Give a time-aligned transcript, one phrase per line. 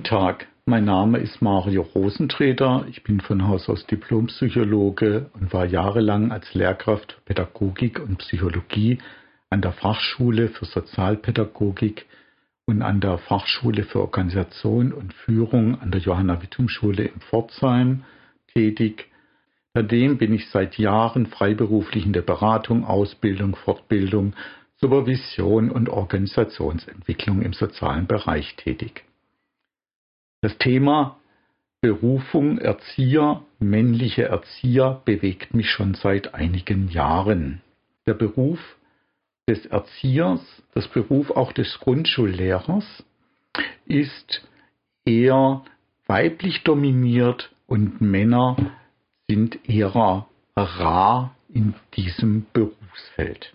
[0.00, 2.86] Guten Tag, mein Name ist Mario Rosentreter.
[2.88, 8.96] Ich bin von Haus aus Diplompsychologe und war jahrelang als Lehrkraft für Pädagogik und Psychologie
[9.50, 12.06] an der Fachschule für Sozialpädagogik
[12.64, 18.04] und an der Fachschule für Organisation und Führung an der Johanna Wittum Schule in Pforzheim
[18.54, 19.10] tätig.
[19.74, 24.32] Daneben bin ich seit Jahren freiberuflich in der Beratung, Ausbildung, Fortbildung,
[24.76, 29.04] Supervision und Organisationsentwicklung im sozialen Bereich tätig.
[30.42, 31.18] Das Thema
[31.82, 37.62] Berufung Erzieher, männliche Erzieher bewegt mich schon seit einigen Jahren.
[38.06, 38.58] Der Beruf
[39.48, 40.40] des Erziehers,
[40.74, 43.04] das Beruf auch des Grundschullehrers
[43.86, 44.46] ist
[45.04, 45.64] eher
[46.06, 48.56] weiblich dominiert und Männer
[49.28, 53.54] sind eher rar in diesem Berufsfeld.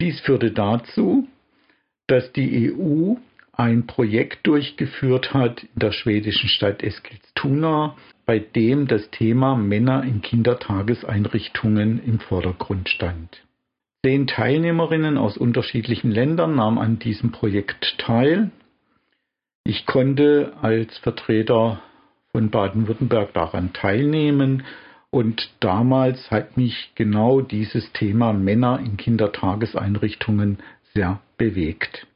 [0.00, 1.28] Dies führte dazu,
[2.06, 3.14] dass die EU
[3.52, 10.22] ein Projekt durchgeführt hat in der schwedischen Stadt Eskilstuna, bei dem das Thema Männer in
[10.22, 13.42] Kindertageseinrichtungen im Vordergrund stand.
[14.04, 18.50] Zehn Teilnehmerinnen aus unterschiedlichen Ländern nahmen an diesem Projekt teil.
[19.64, 21.82] Ich konnte als Vertreter
[22.32, 24.64] von Baden-Württemberg daran teilnehmen
[25.10, 30.58] und damals hat mich genau dieses Thema Männer in Kindertageseinrichtungen
[30.94, 32.06] sehr bewegt.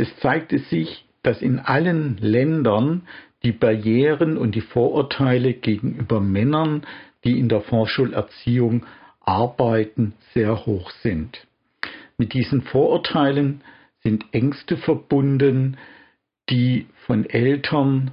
[0.00, 3.02] Es zeigte sich, dass in allen Ländern
[3.42, 6.86] die Barrieren und die Vorurteile gegenüber Männern,
[7.22, 8.86] die in der Vorschulerziehung
[9.20, 11.46] arbeiten, sehr hoch sind.
[12.16, 13.60] Mit diesen Vorurteilen
[14.02, 15.76] sind Ängste verbunden,
[16.48, 18.12] die von Eltern,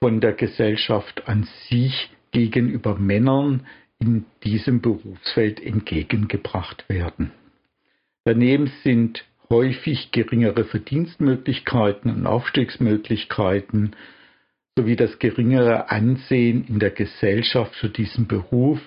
[0.00, 3.66] von der Gesellschaft an sich gegenüber Männern
[3.98, 7.32] in diesem Berufsfeld entgegengebracht werden.
[8.22, 13.96] Daneben sind häufig geringere Verdienstmöglichkeiten und Aufstiegsmöglichkeiten
[14.76, 18.78] sowie das geringere Ansehen in der Gesellschaft für diesen Beruf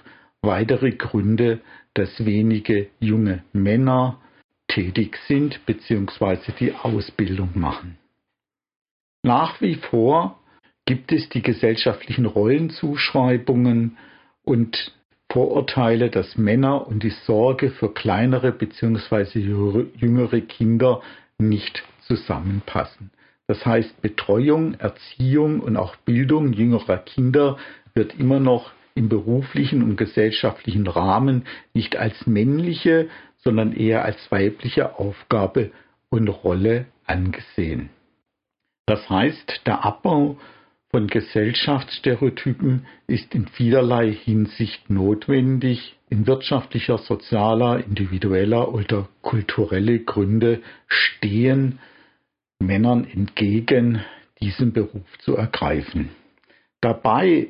[0.42, 1.62] weitere Gründe,
[1.94, 4.22] dass wenige junge Männer
[4.68, 6.52] tätig sind bzw.
[6.59, 7.98] die Ausbildung machen.
[9.24, 10.40] Nach wie vor
[10.86, 13.98] gibt es die gesellschaftlichen Rollenzuschreibungen
[14.44, 14.94] und
[15.32, 19.40] Vorurteile, dass Männer und die Sorge für kleinere bzw.
[19.40, 21.02] jüngere Kinder
[21.38, 23.12] nicht zusammenpassen.
[23.48, 27.58] Das heißt, Betreuung, Erziehung und auch Bildung jüngerer Kinder
[27.94, 35.00] wird immer noch im beruflichen und gesellschaftlichen Rahmen nicht als männliche, sondern eher als weibliche
[35.00, 35.72] Aufgabe
[36.10, 37.90] und Rolle angesehen.
[38.86, 40.38] Das heißt, der Abbau
[40.90, 45.96] von Gesellschaftsstereotypen ist in vielerlei Hinsicht notwendig.
[46.10, 51.80] In wirtschaftlicher, sozialer, individueller oder kultureller Gründe stehen
[52.60, 54.04] Männern entgegen,
[54.42, 56.10] diesen Beruf zu ergreifen.
[56.82, 57.48] Dabei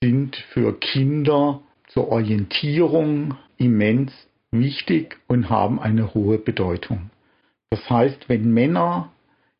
[0.00, 4.12] sind für Kinder zur Orientierung immens
[4.50, 7.10] wichtig und haben eine hohe Bedeutung.
[7.70, 9.10] Das heißt, wenn Männer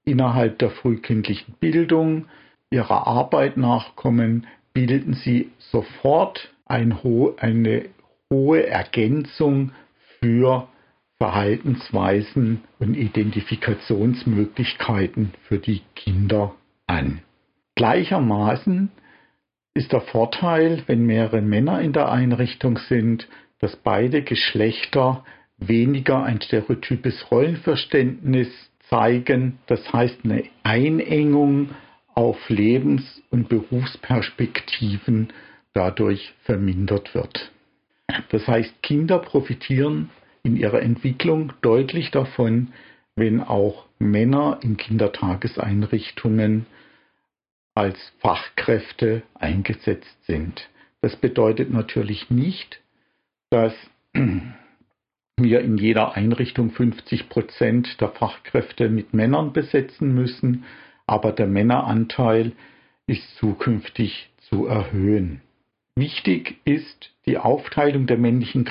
[0.05, 2.27] innerhalb der frühkindlichen Bildung
[2.71, 9.73] ihrer Arbeit nachkommen, bilden sie sofort eine hohe Ergänzung
[10.21, 10.69] für
[11.19, 16.55] Verhaltensweisen und Identifikationsmöglichkeiten für die Kinder
[16.87, 17.23] an.
[17.75, 18.91] Gleichermaßen
[19.77, 23.29] ist der Vorteil, wenn mehrere Männer in der Einrichtung sind,
[23.61, 25.25] dass beide Geschlechter
[25.59, 28.49] weniger ein stereotypes Rollenverständnis
[28.89, 31.71] zeigen, das heißt eine Einengung
[32.15, 35.29] auf Lebens- und Berufsperspektiven
[35.75, 37.53] dadurch vermindert wird.
[38.31, 40.11] Das heißt, Kinder profitieren
[40.43, 42.69] in ihrer Entwicklung deutlich davon,
[43.15, 46.67] wenn auch Männer in Kindertageseinrichtungen
[47.77, 50.69] als Fachkräfte eingesetzt sind.
[51.03, 52.81] Das bedeutet natürlich nicht,
[53.51, 53.75] dass
[55.37, 60.65] wir in jeder Einrichtung 50 Prozent der Fachkräfte mit Männern besetzen müssen,
[61.07, 62.53] aber der Männeranteil
[63.07, 65.43] ist zukünftig zu erhöhen.
[65.95, 68.67] Wichtig ist, die Aufteilung der männlichen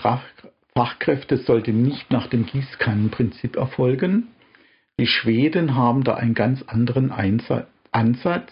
[0.74, 4.30] Fachkräfte sollte nicht nach dem Gießkannenprinzip erfolgen.
[5.00, 7.12] Die Schweden haben da einen ganz anderen
[7.92, 8.52] Ansatz.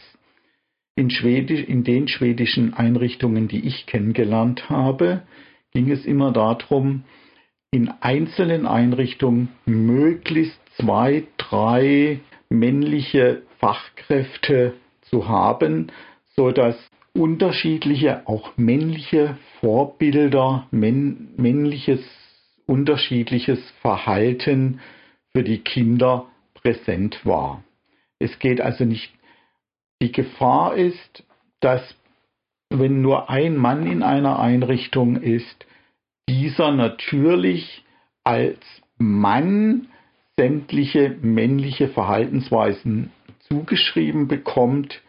[0.95, 5.24] In, Schwedisch, in den schwedischen Einrichtungen, die ich kennengelernt habe,
[5.72, 7.04] ging es immer darum,
[7.72, 12.19] in einzelnen Einrichtungen möglichst zwei, drei
[12.50, 15.92] männliche Fachkräfte zu haben,
[16.36, 16.75] so dass
[17.13, 22.01] unterschiedliche, auch männliche Vorbilder, männliches,
[22.66, 24.80] unterschiedliches Verhalten
[25.31, 27.63] für die Kinder präsent war.
[28.19, 29.12] Es geht also nicht,
[30.04, 31.24] die Gefahr ist,
[31.62, 31.82] dass
[32.70, 35.66] wenn nur ein Mann in einer Einrichtung ist,
[36.28, 37.86] dieser natürlich
[38.26, 38.60] als
[38.98, 39.88] Mann
[40.38, 43.12] sämtliche männliche Verhaltensweisen
[43.48, 45.02] zugeschrieben bekommt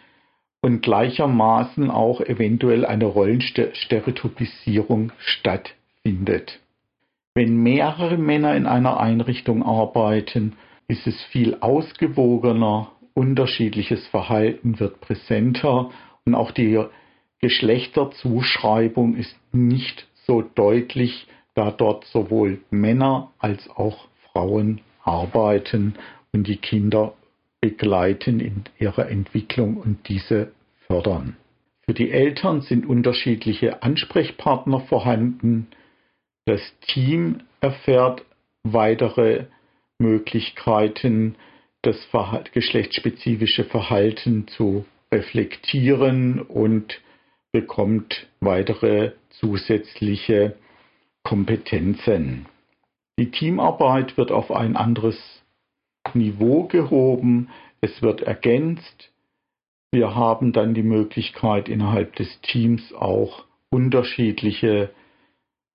[0.61, 6.61] und gleichermaßen auch eventuell eine Rollenstereotypisierung stattfindet.
[7.35, 10.53] Wenn mehrere Männer in einer Einrichtung arbeiten,
[10.87, 15.91] ist es viel ausgewogener, unterschiedliches Verhalten wird präsenter
[16.25, 16.85] und auch die
[17.41, 25.95] Geschlechterzuschreibung ist nicht so deutlich, da dort sowohl Männer als auch Frauen arbeiten
[26.33, 27.15] und die Kinder
[27.61, 30.53] begleiten in ihrer Entwicklung und diese
[30.87, 31.37] fördern.
[31.87, 35.69] Für die Eltern sind unterschiedliche Ansprechpartner vorhanden.
[36.47, 38.25] Das Team erfährt
[38.63, 39.47] weitere
[39.99, 41.37] Möglichkeiten,
[41.87, 47.01] das Verhalt, geschlechtsspezifische Verhalten zu reflektieren und
[47.53, 50.57] bekommt weitere zusätzliche
[51.23, 52.47] Kompetenzen.
[53.19, 55.17] Die Teamarbeit wird auf ein anderes
[56.15, 57.51] Niveau gehoben,
[57.81, 59.11] es wird ergänzt.
[59.93, 64.91] Wir haben dann die Möglichkeit, innerhalb des Teams auch unterschiedliche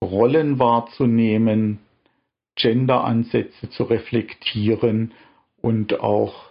[0.04, 1.80] Rollen wahrzunehmen,
[2.56, 5.14] Genderansätze zu reflektieren
[5.62, 6.50] und auch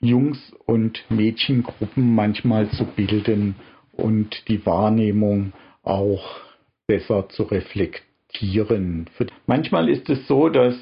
[0.00, 3.56] Jungs- und Mädchengruppen manchmal zu bilden
[3.92, 5.52] und die Wahrnehmung
[5.82, 6.40] auch
[6.86, 9.08] besser zu reflektieren.
[9.46, 10.74] Manchmal ist es so, dass,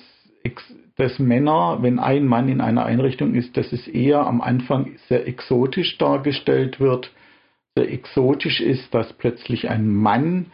[0.96, 5.26] dass Männer, wenn ein Mann in einer Einrichtung ist, dass es eher am Anfang sehr
[5.26, 7.10] exotisch dargestellt wird.
[7.76, 10.46] Sehr exotisch ist, dass plötzlich ein Mann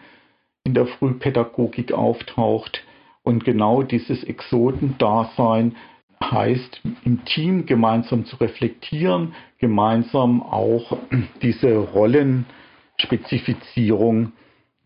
[0.64, 2.82] in der Frühpädagogik auftaucht
[3.22, 5.76] und genau dieses Exotendasein
[6.30, 10.98] heißt, im Team gemeinsam zu reflektieren, gemeinsam auch
[11.42, 14.32] diese Rollenspezifizierung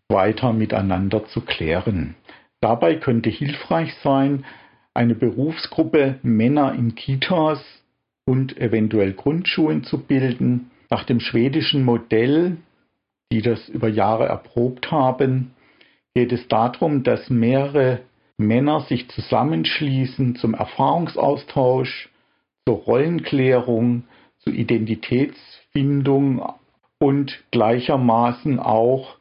[0.08, 2.16] weiter miteinander zu klären.
[2.60, 4.44] Dabei könnte hilfreich sein,
[4.94, 7.62] eine Berufsgruppe Männer in Kitas
[8.26, 12.56] und eventuell Grundschulen zu bilden, nach dem schwedischen Modell,
[13.30, 15.52] die das über Jahre erprobt haben,
[16.14, 18.00] geht es darum, dass mehrere
[18.38, 22.08] Männer sich zusammenschließen zum Erfahrungsaustausch,
[22.66, 24.04] zur Rollenklärung,
[24.38, 26.42] zur Identitätsfindung
[26.98, 29.16] und gleichermaßen auch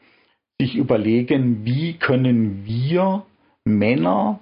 [0.59, 3.23] sich überlegen, wie können wir
[3.65, 4.39] Männer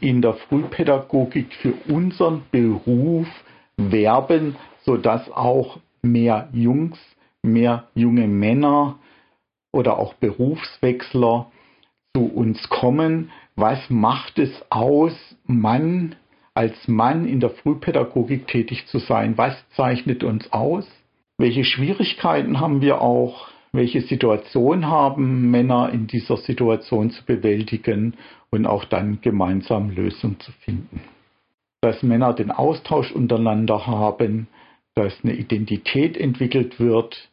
[0.00, 3.28] in der Frühpädagogik für unseren Beruf
[3.76, 6.98] werben, sodass auch mehr Jungs,
[7.42, 8.98] mehr junge Männer
[9.72, 11.50] oder auch Berufswechsler
[12.14, 15.14] zu uns kommen, was macht es aus,
[15.46, 16.16] Mann
[16.54, 19.38] als Mann in der Frühpädagogik tätig zu sein?
[19.38, 20.86] Was zeichnet uns aus?
[21.38, 23.48] Welche Schwierigkeiten haben wir auch?
[23.72, 28.14] Welche Situation haben Männer in dieser Situation zu bewältigen
[28.50, 31.00] und auch dann gemeinsam Lösungen zu finden?
[31.80, 34.48] Dass Männer den Austausch untereinander haben,
[34.94, 37.30] dass eine Identität entwickelt wird,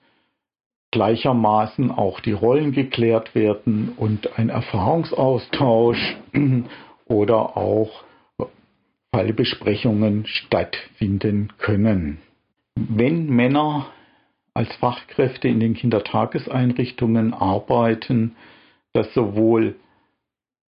[0.92, 6.18] gleichermaßen auch die Rollen geklärt werden und ein Erfahrungsaustausch
[7.06, 8.04] oder auch
[9.14, 12.20] Fallbesprechungen stattfinden können.
[12.76, 13.88] Wenn Männer
[14.54, 18.36] als Fachkräfte in den Kindertageseinrichtungen arbeiten,
[18.94, 19.76] dass sowohl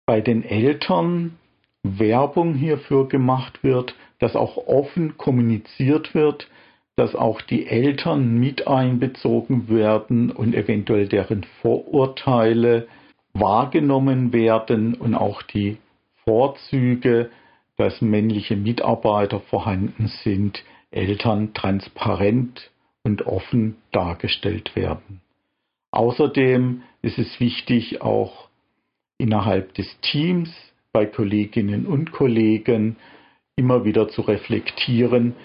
[0.06, 1.38] bei den Eltern
[1.84, 6.48] Werbung hierfür gemacht wird, dass auch offen kommuniziert wird,
[6.96, 12.88] dass auch die Eltern mit einbezogen werden und eventuell deren Vorurteile
[13.34, 15.78] wahrgenommen werden und auch die
[16.24, 17.32] Vorzüge,
[17.78, 22.70] dass männliche Mitarbeiter vorhanden sind, Eltern transparent
[23.04, 25.22] und offen dargestellt werden.
[25.90, 28.50] Außerdem ist es wichtig, auch
[29.18, 30.50] innerhalb des Teams
[30.92, 32.98] bei Kolleginnen und Kollegen
[33.56, 35.36] immer wieder zu reflektieren,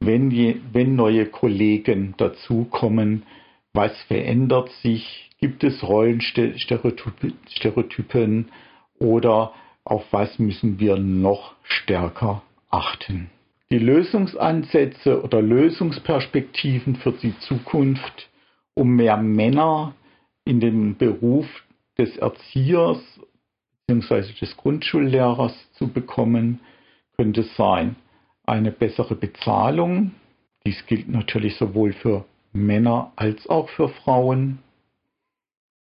[0.00, 3.24] wenn, wenn neue Kollegen dazukommen,
[3.72, 8.48] was verändert sich, gibt es Rollenstereotypen
[8.98, 9.52] oder
[9.84, 13.30] auf was müssen wir noch stärker achten.
[13.70, 18.30] Die Lösungsansätze oder Lösungsperspektiven für die Zukunft,
[18.74, 19.94] um mehr Männer
[20.44, 21.46] in den Beruf
[21.98, 22.98] des Erziehers
[23.86, 24.32] bzw.
[24.40, 26.60] des Grundschullehrers zu bekommen,
[27.16, 27.96] könnte sein
[28.46, 30.12] eine bessere Bezahlung.
[30.64, 34.58] Dies gilt natürlich sowohl für Männer als auch für Frauen.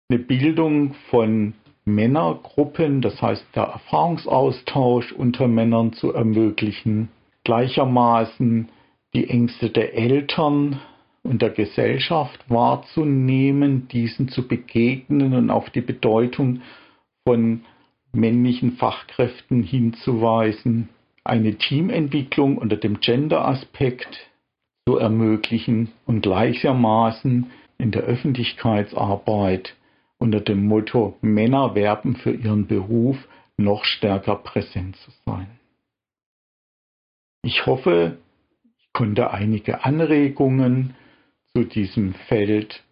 [0.09, 1.55] Eine Bildung von
[1.85, 7.09] Männergruppen, das heißt der Erfahrungsaustausch unter Männern zu ermöglichen.
[7.45, 8.69] Gleichermaßen
[9.15, 10.81] die Ängste der Eltern
[11.23, 16.63] und der Gesellschaft wahrzunehmen, diesen zu begegnen und auf die Bedeutung
[17.25, 17.63] von
[18.13, 20.89] männlichen Fachkräften hinzuweisen,
[21.25, 24.31] eine Teamentwicklung unter dem Gender-Aspekt
[24.87, 29.77] zu ermöglichen und gleichermaßen in der Öffentlichkeitsarbeit
[30.19, 33.17] unter dem Motto Männer werben für ihren Beruf
[33.57, 35.59] noch stärker präsent zu sein.
[37.43, 38.19] Ich hoffe,
[38.79, 40.95] ich konnte einige Anregungen
[41.55, 42.85] zu diesem Feld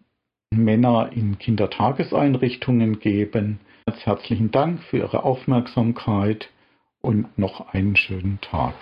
[0.50, 3.60] Männer in Kindertageseinrichtungen geben.
[3.86, 6.48] Herzlichen Dank für Ihre Aufmerksamkeit
[7.00, 8.74] und noch einen schönen Tag.